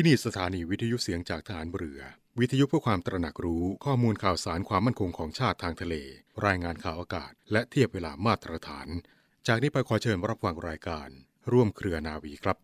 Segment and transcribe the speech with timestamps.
[0.00, 2.00] ที่นี่สถานีวิทยุเสียงจากฐานเรือ
[2.40, 5.94] วิทยุเพื่อความตระหนักรู้ข้อมูลข่าวสารความมั่นคงของชาติทางทะเล
[6.46, 8.88] รายงานข่าวอากาศ และเทียบเวลามาตรฐาน
[9.46, 11.08] จากนี้ไปขอเชิญรับฟังรายการ
[11.52, 12.56] ร่วมเครือนาวีครับ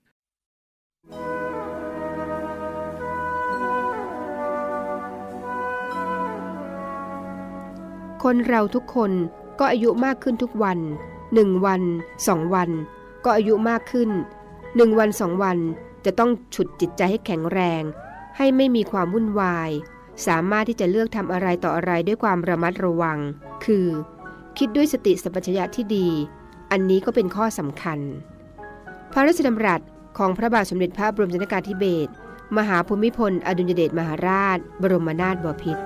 [8.23, 9.12] คนเราทุกคน
[9.59, 10.79] ก็อายุมากขึ้นทุกวัน
[11.35, 11.82] หนึ่งวัน
[12.29, 12.71] สองวัน
[13.25, 14.11] ก็อายุมากขึ้น
[14.77, 15.59] หนึ่งวันสองวัน
[16.07, 17.82] จะต้องฉุดจิตใจให้แข็งแรง
[18.37, 19.70] ให้ไม่มีความวุ่นวาย
[20.27, 23.19] สามารถที่จะเลือกทำอะไรต่ออะไรด้วยความระมัดระวัง
[23.65, 23.87] คือ
[24.59, 26.09] คิดด้วยสติสัมปชัญญะที่ดี
[26.70, 27.98] อันนี้ก็เป็นข้อสำคัญ
[29.12, 29.80] พระราชดำรัส
[30.19, 32.12] ของพระบาทสมเด็จพระบรมชนกาธิเบศร
[32.57, 35.82] มหาภูมิพล อดุลยเดชมหาราช บรมนาถบพิตร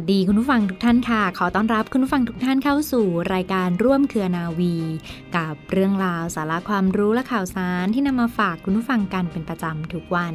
[0.00, 4.76] วัสดีคุณผู้ฟังทุกท่านค่ะ ขอต้อนรับคุณผู้ฟังทุกท่านเข้าสู่รายการร่วมเครือนาวี
[5.36, 10.34] กับเรื่องราวสาระความรู้และข่าวสารที่นำมาฝากคุณผู้ฟังกันเป็นประจำทุกวัน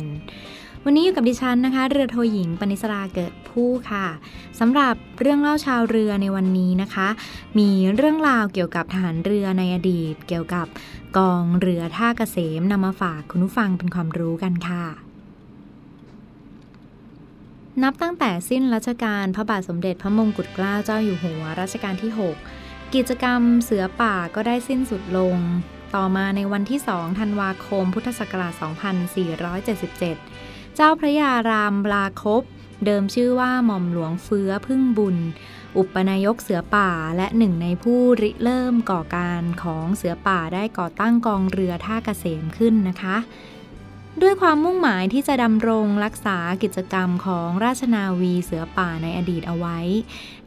[0.86, 4.08] วันนี้อยู่กับดิฉันนะคะ เรือโทหญิงปณิสราเกิดผู้ค่ะ
[4.60, 7.08] สำหรับเรื่องเล่าชาวเรือในวันนี้นะคะ
[7.58, 10.68] มีเรื่องราวเกี่ยวกับทหารเรือในอดีต เกี่ยวกับ
[11.18, 15.05] กองเรือท่าเกษมนำมาฝากคุณผู้ฟังเป็นความรู้กันค่ะ
[17.84, 25.36] นับตั้งแต่สิ้นรัชกาลพระบาทสมเด็จพระมงกุฎเกล้าเจ้าอยู่หัวรัชกาลที่ 6 กิจกรรมเสือป่าก็ได้สิ้นสุดลง
[25.96, 28.53] ต่อมาในวันที่ 2 ธันวาคมพุทธศักราช
[29.84, 32.44] 2477 เจ้าพระยารามลาคบ
[32.86, 35.18] เดิมชื่อว่าหม่อมหลวงเฟื้อพึ่งบุญ
[35.78, 43.18] อุปนายกเสือป่าและหนึ่งในผู้ริเริ่มก่อการของเสือป่าได้ก่อตั้งกองเรือท่าเกษมขึ้นนะคะ
[44.22, 49.80] ด้วยความมุ่งหมายที่จะดำรงรักษากิจกรรมของราชนาวีเสือป่าในอดีตเอาไว้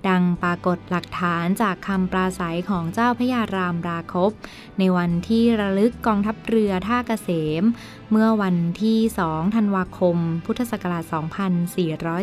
[0.09, 4.31] ดังปรากฏหลักฐานจากคำปราศัยของเจ้าพญารามราคบ
[4.79, 7.31] ในวันที่ระลึกกองทัพเรือท่าเกษ
[7.61, 7.63] ม
[8.11, 11.05] เมื่อวันที่ 2 ธันวาคม พุทธศักราช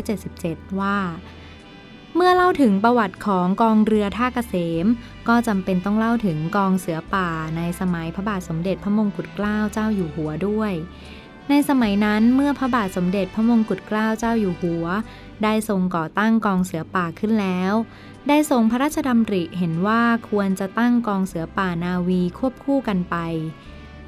[0.00, 0.98] 2477 ว่า
[2.14, 4.54] เมื่อเล่าถึงประวัติของกองเรือท่าเกษ
[4.84, 4.86] ม
[5.28, 10.72] ก็จำเป็นต้องเล่าถึงกองเสือป่าในสมัยพระบาทสมเด็จพระมงกุฎเกล้าเจ้าอยู่หัวด้วย
[11.50, 14.86] ในสมัยนั้นเมื่อพระบาทสมเด็จพระมงกุฎเกล้าเจ้าอยู่หัว
[15.42, 17.72] ได้ทรงก่อตั้งกองเสือป่าขึ้นแล้ว
[18.28, 23.16] ได้ทรงพระราชดำริเห็นว่าควรจะตั้งกองเสือป่านาวีควบคู่กันไป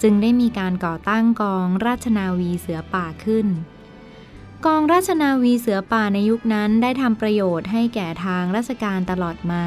[0.03, 3.47] จึงได้มีการก่อตั้งกองราชนาวีเสือป่าขึ้น
[4.67, 9.65] กองราชนาวีเสือป่าในยุคนั้นได้ทำประโยชน์ให้แก่ทางราชการตลอดมา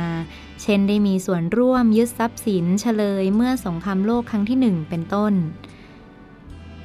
[0.62, 5.34] เช่นได้มีส่วนร่วมยึดทรัพย์สินเฉลยเมื่อสงครามโลกครั้งที่หนึ่งเป็นต้น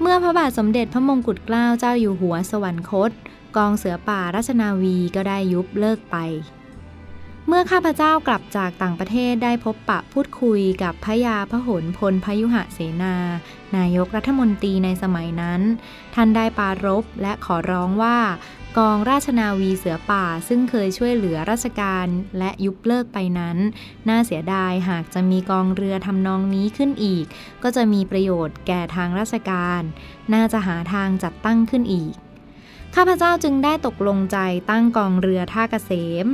[0.01, 3.11] เมื่อพระบาทสมเด็จพระมงกุฎเกล้าเจ้าอยู่หัวสวรรคต
[3.57, 6.17] กองเสือป่าราชนาวีก็ได้ยุบเลิกไป
[7.49, 13.15] เมื่อข้าพเจ้ากลับจากต่างประเทศได้พบปะพูดคุยกับพระยาพระหนพลพยุหะเสนา
[13.77, 15.61] นายกรัฐมนตรีในสมัยนั้น
[16.15, 18.19] ท่านได้ปารบและขอร้องว่า
[18.79, 22.07] กองราชนาวีเสือป่าซึ่งเคยช่วยเหลือราชการ
[22.39, 23.57] และยุบเลิกไปนั้น
[24.09, 27.27] น่าเสียดายหากจะมีกองเรือทำนองนี้ขึ้นอีก
[27.63, 29.83] ก็จะมีประโยชน์แก่ทางราชการ
[30.35, 32.15] น่าจะหาทางจัดตั้งขึ้นอีก
[32.95, 34.39] ข้าพเจ้าจึงได้ตกลงใจ
[34.71, 35.93] ตั้งกองเรือท่าเกษ
[36.25, 36.29] ม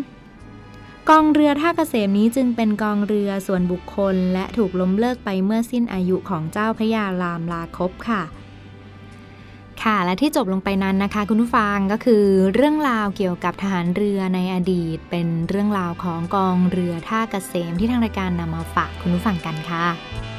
[1.10, 8.22] กองเรือท่าเกษมนี้จึงเป็นกองเรือส่วนบุคคล และถูกล้มเลิกไปเมื่อสิ้นอายุของเจ้าพระยารามลาคบค่ะ
[9.82, 12.24] ค่ะและที่จบลงไปนั้นนะคะ คุณผู้ฟังก็คือ
[12.54, 20.31] เรื่องราวเกี่ยวกับทหารเรือในอดีต เป็นเรื่องราวของกองเรือท่าเกษมที่ทางรายการนำมาฝากคุณผู้ฟังกันค่ะ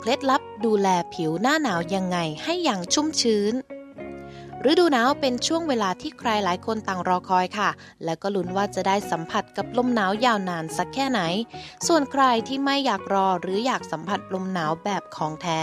[0.00, 3.54] เคล็ดลับดูแลผิวหน้าหนาวยังไงให้อย่างชุ่มชื้น
[4.70, 7.70] ฤดูหนาวเป็นช่วงเวลาที่ใครหลายคนต่างรอคอยค่ะ
[8.04, 11.20] และก็ลุ้นว่าจะได้สัมผัสกับลมหนาวยาวนานสักแค่ไหน
[11.86, 15.60] ส่วนใครที่ไม่อยากรอหรืออยากสัมผัสลมหนาวแบบของแท้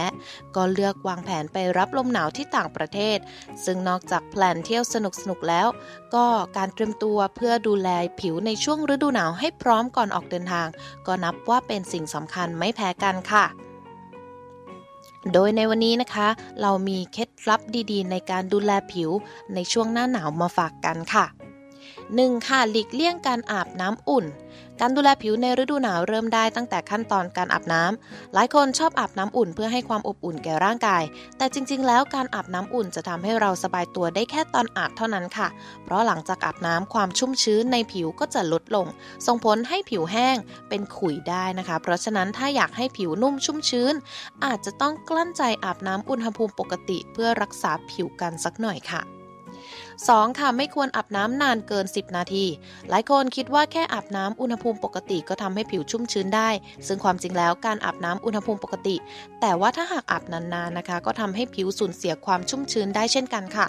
[0.56, 3.18] ก็เลือกวางแผนไปรับลมหนาวที่ต่างประเทศ
[3.66, 4.96] ซึ่งนอกจากแพลนเที่ยวส
[5.30, 5.68] นุกๆแล้ว
[6.16, 6.26] ก็
[6.58, 7.90] การเตรียมตัวเพื่อดูแล
[8.20, 10.68] ผิวในช่วงฤดูหนาวให้พร้อมก่อนออกเดินทาง
[11.08, 13.46] ก็นับว่าเป็นสิ่งสำคัญไม่แพ้กันค่ะ
[15.32, 16.28] โดยในวันนี้นะคะ
[16.62, 17.62] เรามีเคล็ดลับ
[17.92, 19.10] ดีๆ ในการดูแลผิว
[19.54, 21.26] ในช่วงหน้าหนาวมาฝากกันค่ะ
[22.12, 22.48] 1.
[22.48, 24.26] ค่ะหลีกเลี่ยงการอาบน้ำอุ่น
[24.82, 31.04] การดูแลผิวในฤดูหนาวเริ่มได้ตั้งแต่ขั้นตอนการอาบน้ำหลายคนชอบอาบน้ำอุ่นเพื่อให้ความอบอุ่นแก่ร่างกาย
[31.38, 35.48] แต่จริง ๆ แล้วการอาบน้ำอุ่นจะทำให้เราสบายตัวได้แค่ตอนอาบเท่านั้นค่ะ
[35.84, 38.88] เพราะหลังจากอาบน้ำความชุ่มชื้นในผิวก็จะลดลง
[39.28, 40.38] ส่งผลให้ผิวแห้ง
[40.70, 43.94] เป็นขุยได้นะคะ เพราะฉะนั้นถ้าอยากให้ผิวนุ่มชุ่มชื้น
[44.46, 49.23] อาจจะต้องกลั้นใจอาบน้ำอุณหภูมิปกติ เพื่อรักษาผิวกันสักหน่อยค่ะ
[49.82, 50.40] 2.
[50.40, 52.46] ค่ะไม่ควรอาบน้ำนานเกิน 10 นาที
[52.90, 56.50] หลายคนคิดว่าแค่อาบน้ำอุณหภูมิปกติก็ทำให้ผิวชุ่มชื้นได้
[56.88, 58.96] ซึ่งความจริงแล้วการอาบน้ำอุณหภูมิปกติ
[59.42, 63.66] แต่ว่าถ้าหากอาบนานๆนะคะ ก็ทำให้ผิวสูญเสียความชุ่มชื้นได้เช่นกันค่ะ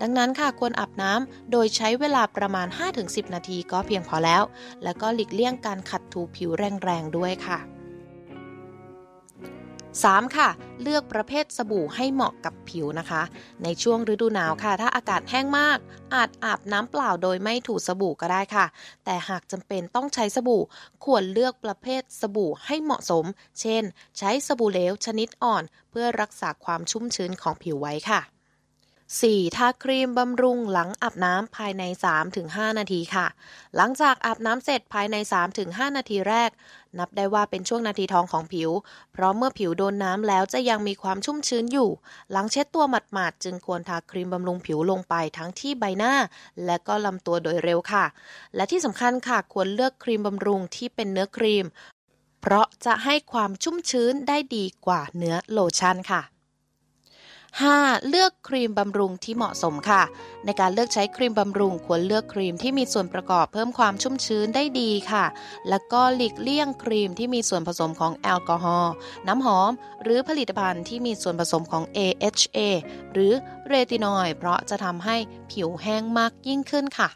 [0.00, 2.66] ดังนั้นค่ะควรอาบน้ำโดยใช้เวลาประมาณ
[3.00, 4.42] 5-10 นาทีก็เพียงพอแล้ว
[4.84, 6.50] แล้วก็หลีกเลี่ยงการขัดถูผิว
[6.84, 7.77] แรงๆด้วยค่ะ
[9.96, 10.36] 3.
[10.36, 10.48] ค่ะ
[10.82, 13.22] เลือกประเภทสบู่ให้เหมาะกับผิวนะคะ
[13.62, 15.78] ในช่วงฤดูหนาวค่ะ ถ้าอากาศแห้งมาก
[16.14, 18.66] อาจอาบน้ำเปล่าโดยไม่ถูสบู่ก็ได้ค่ะ
[19.04, 20.62] แต่หากจำเป็นต้องใช้สบู่
[21.04, 23.24] ควรเลือกประเภทสบู่ให้เหมาะสม
[23.60, 23.82] เช่น
[24.18, 28.20] ใช้สบู่เหลวชนิดอ่อน เพื่อรักษาความชุ่มชื้นของผิวไว้ค่ะ
[29.16, 29.56] 4.
[29.56, 31.82] ทาครีมบำรุงหลังอาบน้ำภายใน
[32.30, 33.26] 3-5 นาทีค่ะ
[33.76, 35.16] หลังจากอาบน้ำเสร็จภายใน
[35.56, 36.50] 3-5 นาทีแรก
[36.98, 38.70] นับได้ว่าเป็นช่วงนาทีทองของผิว
[39.12, 41.90] เพราะเมื่อผิวโดนน้ำแล้วจะยังมีความชุ่มชื้นอยู่
[42.30, 46.14] หลังเช็ดตัวหมาดๆ จึงควรทาครีมบำรุงผิวลงไปทั้งที่ใบหน้า
[46.66, 48.04] และก็ลำตัวโดยเร็วค่ะ
[48.54, 51.66] และที่สำคัญค่ะควรเลือกครีมบำรุงที่เป็นเนื้อครีม
[52.40, 56.22] เพราะจะให้ความชุ่มชื้นได้ดีกว่าเนื้อโลชั่นค่ะ
[57.66, 58.08] 5.
[58.08, 60.02] เลือกครีมบำรุงที่เหมาะสมค่ะ
[60.44, 65.24] ในการเลือกใช้ครีมบำรุงควรเลือกครีมที่มีส่วนประกอบเพิ่มความชุ่มชื้นได้ดีค่ะ
[65.68, 68.92] แล้วก็หลีกเลี่ยงครีมที่มีส่วนผสมของแอลกอฮอล์
[69.28, 69.70] น้ำหอม
[70.02, 72.58] หรือผลิตภัณฑ์ที่มีส่วนผสมของ AHA
[73.12, 73.32] หรือ
[73.68, 75.16] เรตินอยด์เพราะจะทำให้
[75.52, 77.08] ผิวแห้งมากยิ่งขึ้นค่ะ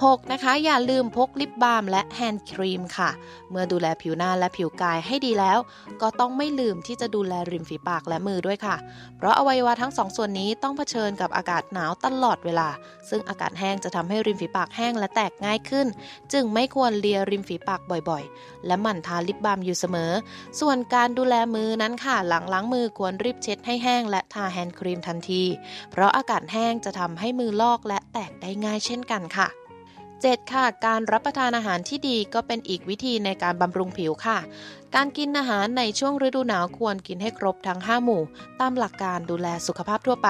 [0.00, 0.32] 6.
[0.32, 3.10] นะคะ อย่าลืมพกลิปบาล์มและแฮนด์ครีมค่ะ
[3.50, 5.58] เมื่อดูแลผิวหน้าและผิวกายให้ดีแล้ว
[6.02, 8.76] ก็ต้องไม่ลืมที่จะดูแลริมฝีปากและมือด้วยค่ะ
[9.16, 12.68] เพราะอวัยวะทั้งสองส่วนนี้ต้องเผชิญกับอากาศหนาวตลอดเวลา
[13.08, 15.86] ซึ่งอากาศแห้งจะทำให้ริมฝีปากแห้งและแตกง่ายขึ้น
[16.32, 20.12] จึงไม่ควรเลียริมฝีปากบ่อยๆ และหมั่นทาลิปบาล์มอยู่เสมอ
[20.60, 25.42] ส่วนการดูแลมือนั้นค่ะ หลังล้างมือควรรีบเช็ดให้แห้งและทาแฮนด์ครีมทันที
[25.92, 29.48] เพราะอากาศแห้งจะทำให้มือลอกและแตกได้ง่ายเช่นกันค่ะ
[30.18, 30.52] 7.
[30.52, 34.38] ค่ะ การรับประทานอาหารที่ดีก็เป็นอีกวิธีในการบำรุงผิวค่ะ
[34.94, 38.22] การกินอาหารในช่วงฤดูหนาวควรกินให้ครบทั้ง 5 หมู่
[38.60, 40.28] ตามหลักการดูแลสุขภาพทั่วไป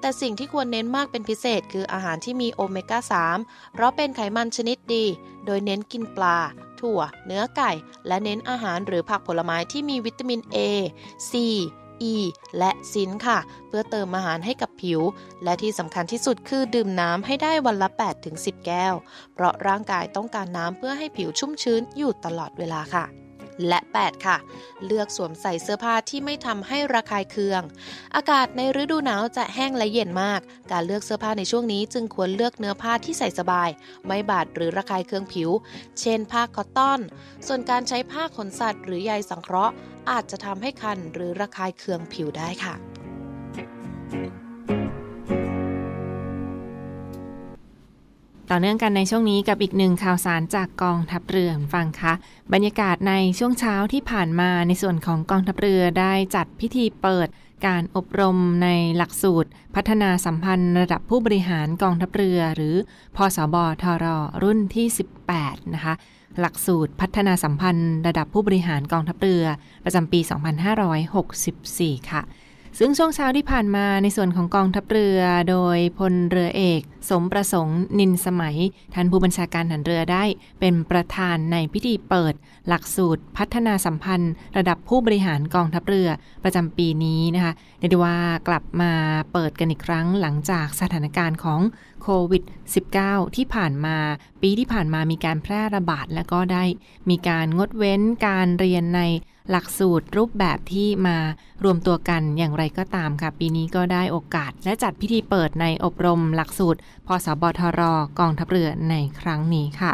[0.00, 2.98] แต่สิ่งที่ควรเน้นมากเป็นพิเศษคืออาหารที่มีโอเมก้า
[3.36, 5.04] 3 เพราะเป็นไขมันชนิดดี
[5.46, 6.38] โดยเน้นกินปลา
[6.80, 7.70] ถั่ว เนื้อไก่
[8.06, 10.58] และเน้นอาหารหรือผักผลไม้ที่มีวิตามิน A
[11.30, 11.32] C
[12.12, 12.14] E
[12.58, 15.00] และซินค่ะ เพื่อเติมอาหารให้กับผิว
[15.44, 17.88] และที่สำคัญที่สุดคือดื่มน้ำให้ได้วันละ
[18.28, 18.94] 8-10 แก้ว
[19.34, 23.27] เพราะร่างกายต้องการน้ำเพื่อให้ผิวชุ่มชื้นอยู่ตลอดเวลาค่ะ
[23.68, 24.36] และ 8 ค่ะ
[24.86, 27.62] เลือกสวมใส่เสื้อผ้าที่ไม่ทำให้ระคายเคือง
[28.16, 30.40] อากาศในฤดูหนาวจะแห้งและเย็นมาก
[30.72, 33.68] การเลือกเสื้อผ้าในช่วงนี้จึงควรเลือกเนื้อผ้าที่ใส่สบาย
[34.06, 35.50] ไม่บาดหรือระคายเคืองผิว
[36.00, 37.00] เช่นผ้าคอตตอน
[37.46, 39.74] ส่วนการใช้ผ้าขนสัตว์ หรือใยสังเคราะห์
[40.10, 42.74] อาจจะทำให้คันหรือระคายเคืองผิวได้ค่ะ
[48.52, 52.12] ต่อเนื่องกันในช่วงนี้กับอีกหนึ่งข่าวสารจากกองทัพเรือฟังคะ
[52.52, 57.28] บรรยากาศในช่วงเช้าที่ผ่านมาในส่วนของกองทัพเรือได้จัดพิธีเปิด
[57.66, 62.74] การอบรมในหลักสูตร พัฒนาสัมพันธ์ระดับผู้บริหารกองทัพเรือ หรือ
[63.16, 64.04] พศบทร
[64.42, 64.86] รุ่นที่
[65.30, 65.94] 18 นะคะ
[66.40, 69.44] หลักสูตรพัฒนาสัมพันธ์ระดับผู้บริหารกองทัพเรือ
[69.84, 70.20] ประจำปี
[71.14, 72.22] 2564 ค่ะ
[72.80, 75.20] ซึ่งช่วงเช้าที่ผ่านมาในส่วนของกองทัพเรือ
[75.50, 76.80] โดยพลเรือเอก
[77.10, 78.56] สมประสงค์นินสมัย
[78.94, 80.24] ท่านผู้บัญชาการฐานเรือได้
[80.60, 82.34] เป็นประธานในพิธีเปิด
[82.68, 86.08] หลักสูตรพัฒนาสัมพันธ์ ระดับผู้บริหารกองทัพเรือ
[86.44, 88.18] ประจำปีนี้นะคะเรียกว่า
[88.48, 88.92] กลับมา
[89.32, 91.60] เปิดกันอีกครั้งหลังจากสถานการณ์ของ
[92.02, 92.42] โควิด
[92.90, 93.96] -19 ที่ผ่านมา
[94.42, 96.64] ปีที่ผ่านมามีการแพร่ระบาดและก็ได้
[97.10, 99.02] มีการงดเว้นการเรียนใน
[99.50, 101.16] หลักสูตรรูปแบบที่มา
[101.64, 107.80] รวมตัวกันอย่างไรก็ตามค่ะ ปีนี้ก็ได้โอกาส และจัดพิธีเปิดในอบรมหลักสูตรพสบทร
[108.18, 109.92] กองทัพเรือในครั้งนี้ค่ะ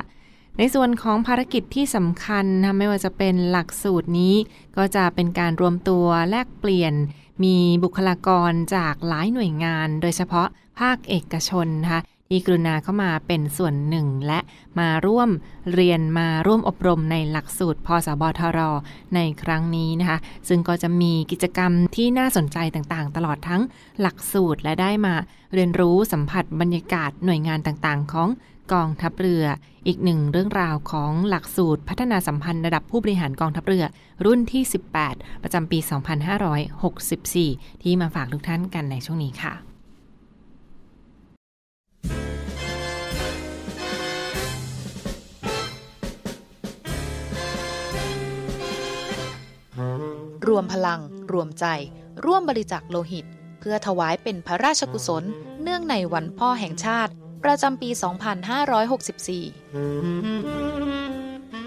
[0.58, 4.34] ในส่วนของภารกิจที่สำคัญนะไม่ว่าจะเป็นหลักสูตรนี้
[4.76, 6.94] ก็จะเป็นการรวมตัวแลกเปลี่ยน
[7.44, 10.48] มีบุคลากรจากหลายหน่วยงาน โดยเฉพาะ
[10.80, 14.40] ภาคเอกชนนะคะ ที่กรุณาเข้ามาเป็นส่วนหนึ่ง และ
[14.80, 15.28] มาร่วม
[15.74, 18.58] เรียนมาร่วมอบรมในหลักสูตรพสบทร
[19.14, 23.62] ในครั้งนี้นะคะ ซึ่งก็จะมีกิจกรรมที่น่าสนใจต่างๆ ตลอดทั้ง
[24.00, 25.14] หลักสูตรและได้มา
[25.54, 28.28] เรียนรู้สัมผัสบรรยากาศหน่วยงานต่างๆ ของ
[28.72, 29.44] กองทัพเรือ
[29.86, 33.84] อีกหนึ่งเรื่องราวของหลักสูตรพัฒนาสัมพันธ์ระดับผู้บริหารกองทัพเรือ
[34.24, 34.62] รุ่นที่
[35.04, 35.78] 18 ประจำปี
[37.00, 39.73] 2564 ที่มาฝากทุกท่านกันในช่วงนี้ค่ะ
[50.56, 51.00] วมพลัง
[51.32, 51.66] รวมใจ
[52.24, 53.24] ร่วมบริจาคโลหิต
[53.60, 55.24] เพื่อถวายเป็นพระราชกุศล
[55.62, 57.12] เนื่องในวันพ่อแห่งชาติ
[57.44, 57.98] ประจำปี 2564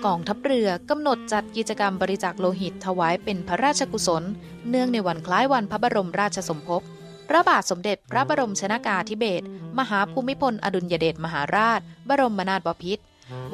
[0.06, 4.24] กองทัพเรือกำหนดจัดกิจกรรมบริจาคโลหิต ถวายเป็นพระราชกุศล
[4.70, 6.82] เนื่องในวันคล้ายวันพระบรมราชสมภพ
[7.30, 9.46] พระบาทสมเด็จพระบรมชนากาธิเบศร
[9.80, 11.80] มหาภูมิพลอดุลยเดชมหาราช
[12.10, 13.04] บรมนาถบพิตร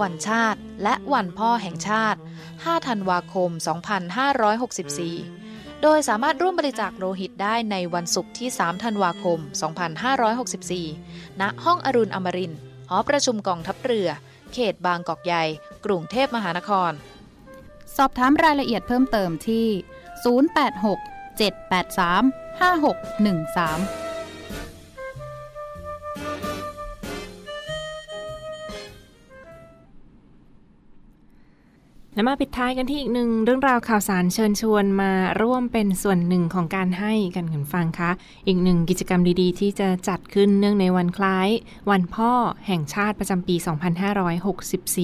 [0.01, 2.19] วันชาติ และวันพ่อแห่งชาติ
[2.51, 3.49] 5 ธันวาคม
[5.11, 9.39] 2564 โดยสามารถร่วมบริจาคโลหิตได้ในวันศุกร์ที่ 3 ธันวาคม
[10.19, 14.09] 2564 ณ ห้องอรุณอมรินทร์หอประชุมกองทัพเรือ
[14.53, 15.43] เขตบางกอกใหญ่
[15.85, 16.91] กรุงเทพมหานคร
[17.97, 19.67] สอบถามรายละเอียดเพิ่มเติมที่
[20.33, 22.23] 086 783
[22.61, 24.02] 5613
[32.15, 38.11] และมาปิดท้ายกันที่อีกหนึ่งเรื่องราวข่าวสารเชิญชวนมาร่วมเป็นส่วนหนึ่งของการให้กันคุณฟังคะ
[38.47, 41.49] อีกหนึ่งกิจกรรมดีๆ ที่จะจัดขึ้นเนื่องในวันคล้าย
[41.91, 42.31] วันพ่อ
[42.67, 43.55] แห่งชาติประจำปี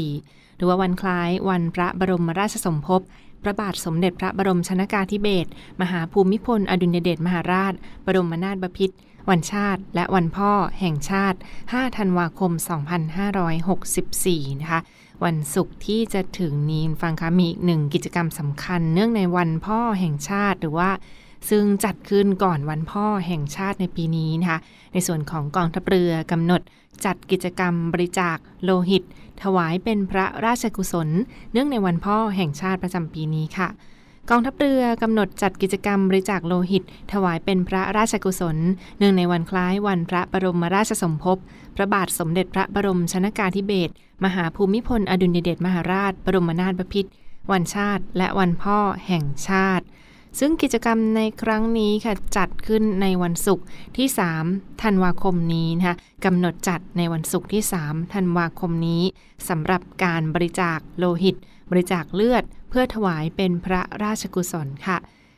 [0.10, 3.02] 2564 หรือว่าวันคล้ายวันพระบรมราชสมภพ
[3.44, 5.50] พระบาทสมเด็จพระบรมชนากาธิเบศร
[5.82, 7.74] มหาภูมิพล อดุลยเดชมหาราช
[8.06, 8.96] บรมนาถบพิตร
[9.30, 11.38] วันชาติ และวันพ่อแห่งชาติ
[11.68, 12.52] 5 ธันวาคม
[13.38, 14.82] 2564 นะคะ
[15.24, 20.90] วันศุกร์ที่จะถึงนี้ฟังคะมีอีกหนึ่งกิจกรรมสำคัญ เนื่องในวันพ่อแห่งชาติหรือว่า
[21.50, 24.60] ซึ่งจัดขึ้นก่อนวันพ่อแห่งชาติในปีนี้นะคะ
[24.94, 26.62] ในส่วนของกองทัพเรือกำหนด
[27.06, 29.04] จัดกิจกรรมบริจาคโลหิต
[29.44, 31.10] ถวายเป็นพระราชกุศล
[31.52, 33.68] เนื่องในวันพ่อแห่งชาติประจำปีนี้ค่ะ
[34.32, 38.58] กองทัพเรือกำหนดจัดกิจกรรมบริจาคโลหิต ถวายเป็นพระราชกุศล
[38.98, 41.38] เนื่องในวันคล้ายวันพระบรมราชสมภพ
[41.76, 43.94] พระบาทสมเด็จพระบรมชนากาธิเบศร
[44.24, 47.10] มหาภูมิพลอดุลยเดชมหาราช บรมนาถบพิตร
[47.52, 49.86] วันชาติ และวันพ่อแห่งชาติ
[50.40, 53.66] ซึ่งกิจกรรมในครั้งนี้ค่ะจัดขึ้นในวันศุกร์
[53.98, 54.08] ที่
[54.46, 55.96] 3 ธันวาคมนี้นะคะ
[56.26, 59.04] กำหนดจัดในวันศุกร์ที่ 3 ธันวาคมนี้
[59.50, 61.36] สำหรับการบริจาคโลหิต
[61.72, 64.98] บริจาคเลือด เพื่อถวายเป็นพระราชกุศลค่ะ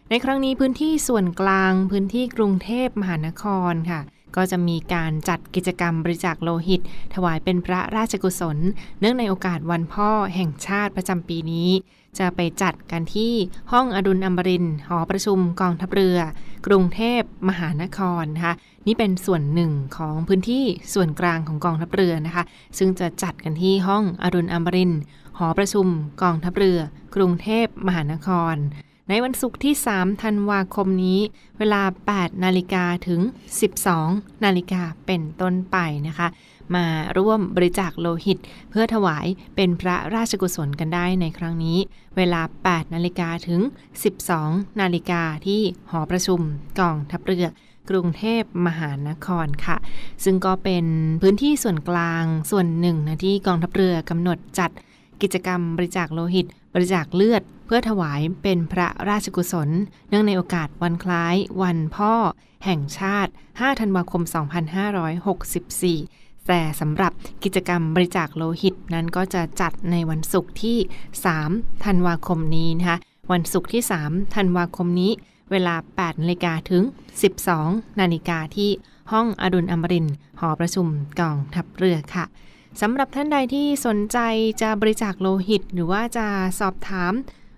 [0.10, 4.02] ในครั้งนี้พื้นที่ส่วนกลางพื้นที่กรุงเทพมหานครค่ะ
[4.36, 6.82] ก็จะมีการจัดกิจกรรมบริจาคโลหิต
[7.14, 8.58] ถวายเป็นพระราชกุศล
[9.00, 11.70] เนื่องในโอกาสวันพ่อแห่งชาติประจำปีนี้
[12.20, 13.34] จะไปจัดกันที่
[13.72, 16.20] ห้องอดุลอมรินหอประชุมกองทัพเรือ
[16.68, 18.54] กรุงเทพมหานครนะคะ
[18.88, 22.44] นี่เป็นส่วนหนึ่งของพื้นที่ส่วนกลางของกองทัพเรือนะคะ
[22.78, 24.94] ซึ่งจะจัดกันที่ห้องอรุณอมริน
[25.38, 25.88] หอประชุม
[26.22, 26.80] กองทัพเรือ
[27.16, 28.56] กรุงเทพมหานคร
[29.14, 31.20] ในวันศุกร์ที่ 3 ธันวาคมนี้
[31.60, 31.82] เวลา
[32.14, 33.22] 8 นาฬิกาถึง
[33.82, 35.78] 12 นาฬิกาเป็นต้นไป
[36.08, 36.28] นะคะ
[36.76, 36.86] มา
[37.18, 38.38] ร่วมบริจาคโลหิต
[38.70, 39.26] เพื่อถวาย
[39.56, 41.78] เป็นพระราชกุศลกันได้ในครั้งนี้
[42.18, 43.62] เวลา 8 นาฬิกาถึง
[44.22, 46.40] 12 นาฬิกาที่หอประชุม
[46.80, 47.46] กองทัพเรือ
[47.90, 49.78] กรุงเทพมหานครค่ะ
[50.24, 50.86] ซึ่งก็เป็น
[51.22, 54.72] พื้นที่ส่วนกลางส่วนหนึ่งนะที่กองทัพเรือกำหนดจัด
[55.22, 59.70] กิจกรรมบริจาคโลหิต บริจาคเลือด พื่อถวายเป็นพระราชกุศล
[60.10, 62.14] เนื่องในโอกาสวันคล้าย วันพ่อ
[62.66, 64.24] แห่งชาติ 5 ธันวาคม
[65.50, 67.12] 2564 แต่สำหรับ
[67.44, 70.78] กิจกรรมบริจาคโลหิตนั้นก็จะจัดในวันศุกร์ที่
[71.32, 72.98] 3 ธันวาคมนี้นะคะ
[73.32, 75.12] วันศุกร์ที่ 3 ธันวาคมนี้
[75.52, 76.84] เวลา 8นาฬิกาถึง
[77.42, 78.70] 12นาฬิกาที่
[79.12, 80.08] ห้องอดุลอมริน
[80.40, 80.88] หอประชุม
[81.20, 82.26] กองทัพเรือค่ะ
[82.82, 84.18] สำหรับท่านใดที่สนใจ
[84.62, 86.28] จะบริจาคโลหิต หรือว่าจะ
[86.60, 87.14] สอบถาม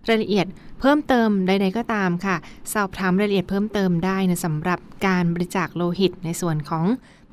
[0.09, 0.47] รายละเอียด
[0.79, 2.35] เพิ่มเติมใดๆก็ตามค่ะ
[2.73, 6.85] สอบถามรายละเอียดเพิ่มเติมได้นะสำหรับการบริจาคโลหิตในส่วนของ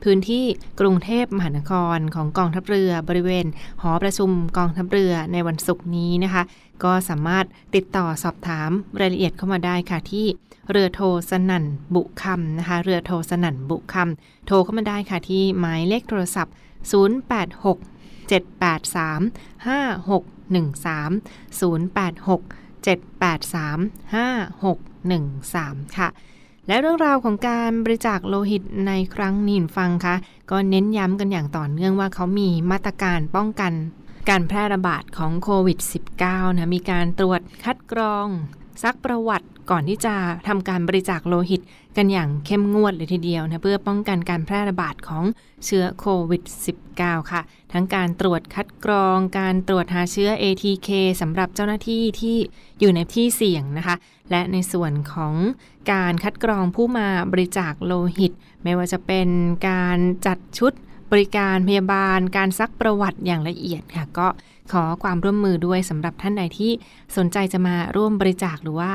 [0.03, 0.45] พื้นที่
[0.81, 3.47] กรุงเทพมหานครของกองทัพเรือบริเวณ
[3.83, 6.43] หอประชุมกองทัพเรือในวันศุกร์นี้นะคะ
[6.85, 10.27] ก็สามารถติดต่อสอบถามรายละเอียดเข้ามาได้ค่ะที่
[10.71, 11.01] เรือโท
[11.31, 16.55] สนั่นบุคำนะคะ เรือโทสนั่นบุคำโทรเข้ามาได้ค่ะที่หมายเลขโทรศัพท์
[17.31, 18.00] 086
[18.31, 19.31] 783
[19.67, 21.11] 5613
[21.61, 22.41] 086
[22.85, 26.09] 783 5613 ค่ะ
[26.67, 30.17] และเรื่องราวของการบริจาคโลหิตในครั้งนี้ฟังคะ
[30.51, 33.73] ก็เน้นย้ำกันอย่างต่อเนื่องว่าเขามีมาตรการป้องกัน
[34.29, 35.79] การแพร่ระบาดของโควิด
[36.19, 38.27] -19 นะมีการตรวจคัดกรอง
[38.83, 40.15] ซักประวัติ ก่อนที่จะ
[40.49, 41.61] ทำการบริจาคโลหิต
[41.97, 45.25] กันอย่างเข้มงวดเลยทีเดียวนะเพื่อป้องกันการแพร่ระบาดของ
[45.65, 46.43] เชื้อโควิด
[46.87, 47.41] -19 ค่ะ
[47.73, 50.89] ทั้งการตรวจคัดกรอง การตรวจหาเชื้อ ATK
[51.21, 52.37] สำหรับเจ้าหน้าที่ที่
[52.81, 53.97] อยู่ในที่เสี่ยงนะคะ
[54.31, 55.35] และในส่วนของ
[55.93, 59.29] การคัดกรองผู้มาบริจาคโลหิต ไม่ว่าจะเป็น
[59.69, 60.73] การจัดชุด
[61.13, 64.27] บริการพยาบาล การซักประวัติอย่างละเอียดค่ะ ก็
[64.73, 66.73] ขอความร่วมมือด้วยสำหรับท่านใดที่
[67.17, 68.93] สนใจจะมาร่วมบริจาคหรือว่า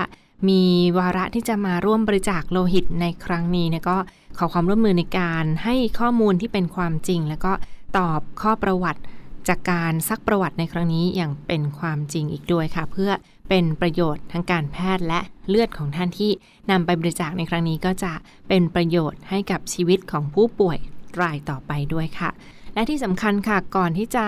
[0.50, 0.64] มี
[0.98, 3.98] วาระที่จะมาร่วมบริจาคโลหิตในครั้งนี้เนี่ยก็
[4.38, 7.54] ขอความร่วมมือในการให้ข้อมูลที่เป็นความจริง แล้วก็
[7.98, 9.02] ตอบข้อประวัติ
[9.48, 13.12] จากการซักประวัติในครั้งนี้อย่างเป็นความจริงอีกด้วยค่ะ เพื่อ
[13.50, 16.32] เป็นประโยชน์ทั้งการแพทย์และเลือดของท่านที่
[16.72, 18.14] นำไปบริจาคในครั้งนี้ก็จะ
[18.48, 20.78] เป็นประโยชน์ให้กับชีวิตของผู้ป่วย
[21.22, 22.30] รายต่อไปด้วยค่ะ
[22.76, 24.26] และที่สำคัญค่ะก่อนที่จะ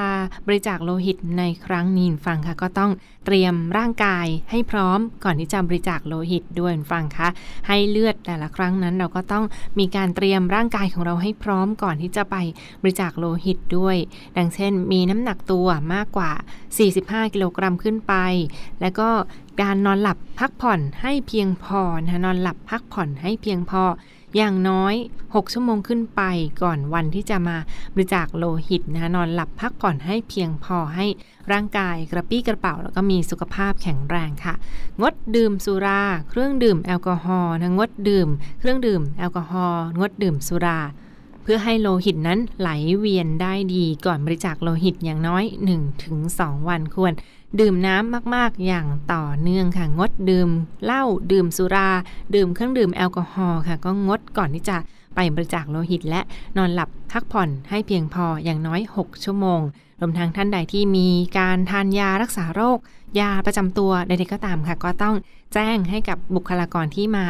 [0.47, 2.91] บริจาคโลหิตในครั้งนี้ฟังค่ะ ก็ต้อง
[3.25, 7.27] เตรียมร่างกายให้พร้อมก่อนที่จะบริจาคโลหิตด้วยฟังค่ะ
[7.67, 9.45] ให้เลือดแต่ละครั้งนั้นเราก็ต้อง
[9.79, 12.35] มีการเตรียมร่างกายของเราให้พร้อมก่อนที่จะไป
[12.81, 13.97] บริจาคโลหิตด้วย
[14.37, 16.31] ดังเช่น มีน้ำหนักตัวมากกว่า
[16.87, 18.13] 45 กิโลกรัมขึ้นไป
[18.81, 19.09] แล้วก็
[19.61, 23.83] การนอนหลับพักผ่อนให้เพียงพอนะนอนหลับพักผ่อนให้เพียงพอ
[24.37, 26.21] อย่างน้อย 6 ชั่วโมงขึ้นไป
[26.61, 27.57] ก่อนวันที่จะมา
[27.93, 31.05] บริจาคโลหิตนะคะนอนหลับพักผ่อนให้เพียงพอให้
[31.51, 34.53] ร่างกายกระปี้กระเป๋า แล้วก็มีสุขภาพแข็งแรงค่ะ
[35.01, 38.29] งดดื่มสุรา เครื่องดื่มแอลกอฮอล์นะงดดื่ม
[38.59, 40.79] เครื่องดื่มแอลกอฮอล์งดดื่มสุรา
[41.43, 45.43] เพื่อให้โลหิตนั้นไหลเวียนได้ดีก่อนบริจาคโลหิตอย่างน้อย
[46.05, 47.13] 1-2 วันควร
[47.59, 50.49] ดื่มน้ำมากๆ อย่างต่อเนื่องค่ะ งดดื่ม
[50.83, 51.89] เหล้าดื่มสุรา
[52.35, 54.77] ดื่มเครื่องดื่มแอลกอฮอล์ค่ะ ก็งดก่อนที่จะ
[55.15, 56.21] ไปบริจาคโลหิต และ
[56.57, 59.61] นอนหลับพักผ่อนให้เพียงพออย่างน้อย 6 ชั่วโมง
[59.99, 62.77] รวมทั้งท่านใดที่มีการทานยารักษาโรค
[63.19, 65.15] ยาประจำตัวใดๆก็ตามค่ะ ก็ต้อง
[65.53, 67.25] แจ้งให้กับบุคลากรที่มา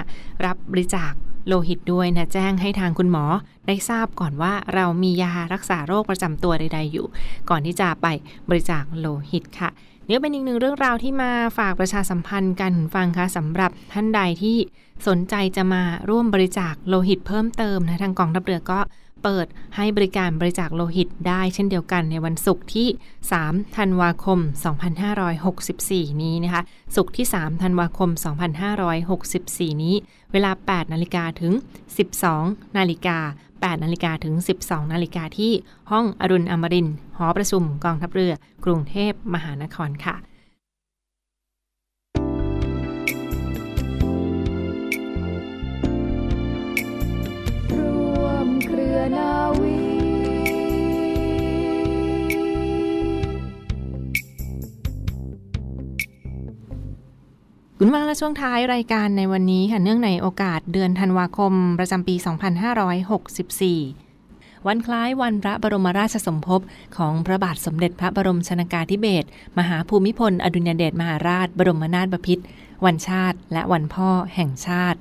[0.45, 1.11] รับบริจาค
[1.47, 3.25] โลหิตด้วยนะแจ้งให้ทางคุณหมอ
[3.67, 7.07] ได้ทราบก่อนว่าเรามียารักษาโรคประจำตัวใด ๆ อยู่
[7.49, 8.07] ก่อนที่จะไป
[8.49, 9.69] บริจาคโลหิตค่ะ
[10.09, 14.57] นี่เป็นอีกหนึ่งเรื่องราวที่มาฝากประชาสัมพันธ์กันฟังค่ะสำหรับท่านใดที่
[15.07, 18.79] สนใจจะมาร่วมบริจาคโลหิตเพิ่มเติมนะทางกองทัพเรือก็
[19.23, 22.87] เปิดให้บริการบริจาคโลหิตได้เช่นเดียวกันในวันศุกร์ที่
[23.31, 24.39] 3 ธันวาคม
[25.35, 26.61] 2564 นี้นะคะ
[26.95, 28.09] ศุกร์ที่ 3 ธันวาคม
[28.97, 29.95] 2564 นี้
[30.31, 31.53] เวลา 8 นาฬิกาถึง
[32.15, 33.17] 12 นาฬิกา
[33.65, 35.51] 8นาฬิกาถึง 12นาฬิกาที่
[35.91, 38.33] ห้องอรุณอมรินหอประชุมกองทัพเรือ
[38.65, 40.15] กรุงเทพมหานครค่ะ
[57.87, 62.15] คุณมาและช่วงท้ายรายการในวันนี้ค่ะเนื่องในโอกาสเดือนธันวาคม ประจำปี
[63.81, 66.61] 2564 วันคล้ายวันพระบรมราชสมภพ
[66.97, 69.27] ของพระบาทสมเด็จพระบรมชนากาธิเบศร
[69.59, 72.43] มหาภูมิพล อดุญเดชมหาราช บรมนาถบพิตร
[72.85, 74.99] วันชาติ และวันพ่อแห่งชาติ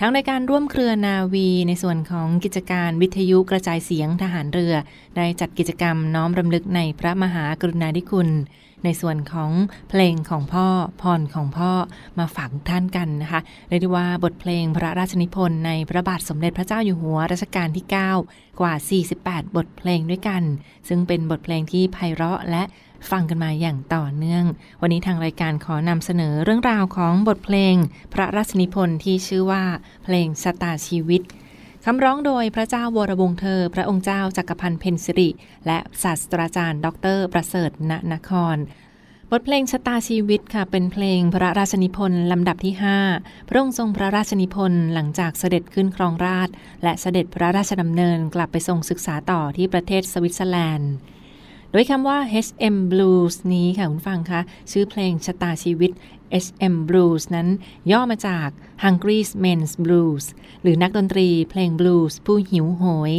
[0.00, 4.74] ทั้งในการร่วมเครือนาวีในส่วนของกิจการวิทยุกระจายเสียงทหารเรือ
[5.16, 8.28] ได้จัดกิจกรรมน้อมรำลึกในพระมหากรุณาธิคุณ
[8.84, 9.50] ในส่วนของ
[9.90, 10.66] เพลงของพ่อ
[11.02, 11.72] พรของพ่อ
[12.18, 17.86] มาฝากท่านกันนะคะเรียกได้ว่าบทเพลงพระราชนิพนธ์ในพระบาทสมเด็จพระเจ้าอยู่หัวรัชกาลที่
[18.20, 18.74] 9 กว่า
[19.14, 20.42] 48 บทเพลงด้วยกัน
[20.88, 22.62] ซึ่งเป็นบทเพลงที่ไพเราะและ
[23.10, 24.44] ฟังกันมาอย่างต่อเนื่อง
[24.80, 27.74] วันนี้ทางรายการขอนำเสนอเรื่องราวของบทเพลง
[28.14, 29.64] พระราชนิพนธ์ที่ชื่อว่า
[30.04, 31.22] เพลงชะตาชีวิต
[31.84, 35.30] คำร้องโดยพระเจ้าวรวงเธอ พระองค์เจ้าจักรพันธ์เพนสิริ
[35.66, 36.86] และศาสตราจารย์ ด
[37.16, 38.56] ร ประเสริฐณนคร
[39.30, 42.74] บทเพลงชะตาชีวิตค่ะเป็นเพลงพระราชนิพนธ์ลำดับที่
[43.10, 46.48] 5 พระองค์ทรงพระราชนิพนธ์หลังจากเสด็จขึ้นครองราชย์
[46.82, 50.92] และเสด็จพระราชดำเนินกลับไปทรงศึกษาต่อที่ประเทศสวิตเซอร์แลนด์
[51.76, 55.90] โดยคำว่า HM Blues นี้ค่ะคุณฟังคะชื่อเพลงชะตาชีวิต
[56.44, 57.48] HM Blues นั้น
[57.90, 58.48] ย่อมาจาก
[58.84, 60.24] Hungry Men's Blues
[60.62, 63.14] หรือนักดนตรีเพลงบลูส์ผู้หิวโหย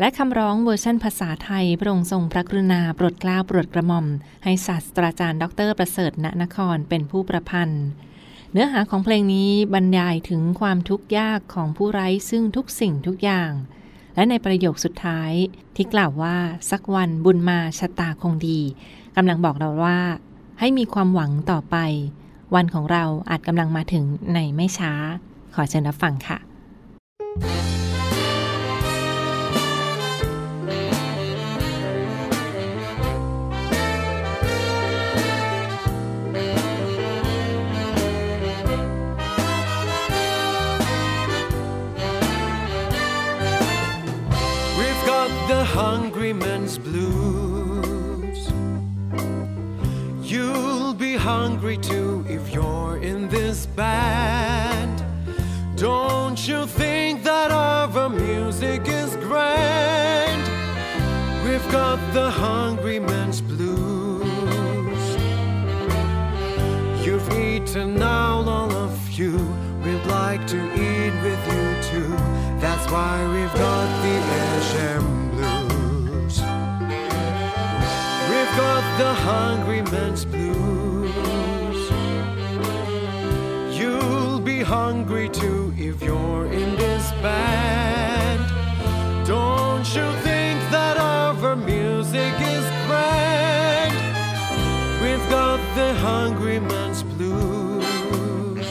[0.00, 4.06] และคำร้องเวอร์ชันภาษาไทย พระองค์ทรงพระกรุณาโปรดเกล้าโปรดกระหม่อม
[4.44, 7.84] ให้ศาสตราจารย์ ดร ประเสริฐณนครเป็นผู้ประพันธ์
[8.52, 13.52] เนื้อหาของเพลงนี้บรรยายถึงความทุกข์ยากของผู้ไร้ซึ่งทุกสิ่งทุกอย่าง
[14.14, 15.32] และในประโยคสุดท้าย
[15.76, 16.36] ที่กล่าวว่า
[16.70, 18.60] สักวันบุญมาชะตาคงดี
[19.16, 19.98] กำลังบอกเราว่า
[20.60, 21.76] ให้มีความหวังต่อไป
[22.54, 24.92] วันของเราอาจกำลังมาถึงในไม่ช้า
[25.54, 26.38] ขอเชิญรับฟังค่ะ
[45.48, 48.48] the hungry man's blues.
[50.22, 55.04] You'll be hungry too if you're in this band.
[55.76, 60.44] Don't you think that our music is grand?
[61.46, 64.24] We've got the hungry man's blues.
[67.04, 69.36] You've eaten now, all of you.
[69.84, 72.16] We'd like to eat with you too.
[72.60, 75.23] That's why we've got the Asham
[78.56, 81.12] got the hungry man's blues.
[83.76, 88.40] You'll be hungry too if you're in this band.
[89.26, 93.94] Don't you think that our music is grand?
[95.02, 98.66] We've got the hungry man's blues.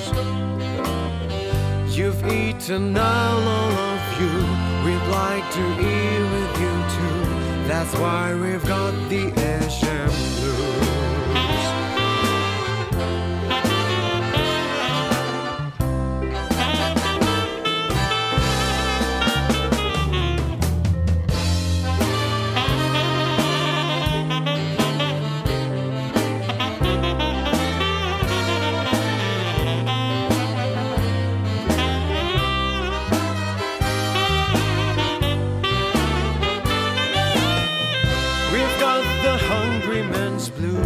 [1.97, 3.47] You've eaten all
[3.91, 4.33] of you.
[4.85, 6.52] We'd like to eat with.
[7.73, 10.32] That's why we've got the Asham
[40.49, 40.83] blues.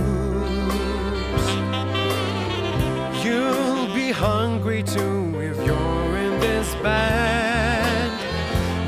[3.23, 8.11] You'll be hungry too if you're in this band.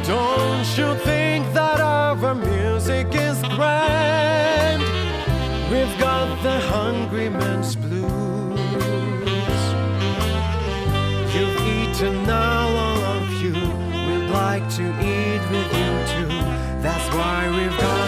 [0.05, 4.82] Don't you think that our music is grand?
[5.71, 8.10] We've got the hungry man's blues.
[11.34, 13.53] You've eaten now, all of you.
[14.08, 16.34] We'd like to eat with you too.
[16.82, 17.99] That's why we've got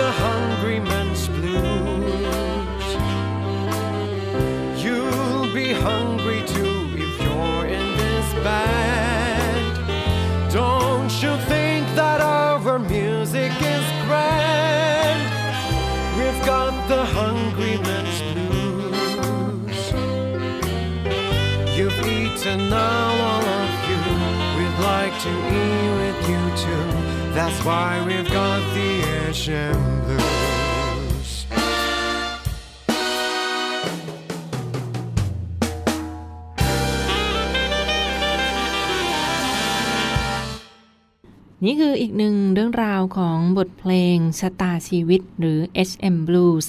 [0.00, 2.86] the hungry man's blues.
[4.82, 9.66] You'll be hungry too if you're in this band.
[10.50, 15.22] Don't you think that our music is grand?
[16.18, 19.80] We've got the hungry man's blues.
[21.76, 24.02] You've eaten now, all of you.
[24.56, 27.19] We'd like to eat with you too.
[27.36, 28.90] That's why we've got the
[29.28, 31.30] Asian blues.
[41.64, 46.66] นี่คืออีกหนึ่งเรื่องราวของบทเพลงชะตาชีวิตหรือ HM Blues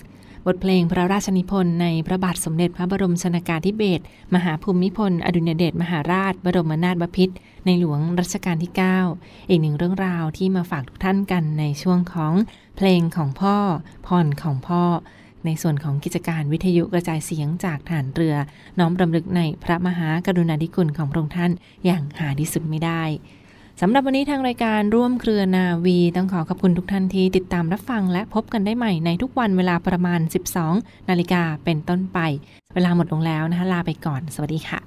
[0.48, 4.04] บทเพลงพระราชนิพนธ์ในพระบาทสมเด็จพระบรมชนากาธิเบศร
[4.36, 8.72] มหาภูมิพล อดุลยเดชมหาราช บรมนาถบพิตรในหลวงรัชกาลที่
[9.12, 12.34] 9 อีกหนึ่งเรื่องราวที่มาฝากทุกท่านกันในช่วงของ
[12.78, 13.58] เพลงของพ่อ
[14.08, 14.84] พรของพ่อ
[15.46, 18.36] ในส่วนของกิจการวิทยุกระจายเสียงจากฐานเรือ
[18.80, 21.52] น้อมรำลึกในพระมหากรุณาธิคุณของพระองค์ท่าน
[21.86, 23.04] อย่างหาที่สุดไม่ได้
[23.84, 30.20] สำหรับวันนี้ทางรายการร่วมเครือนาวีต้องขอขอบคุณทุกท่านที่ติดตามรับฟังและพบกันได้ใหม่ในทุกวันเวลาประมาณ
[30.64, 32.20] 12 นาฬิกาเป็นต้นไป
[32.74, 34.80] เวลาหมดลงแล้วนะคะลาไปก่อน สวัสดีค่ะ